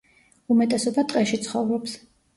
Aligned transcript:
უმეტესობა 0.55 1.03
ტყეში 1.11 1.41
ცხოვრობს. 1.45 1.97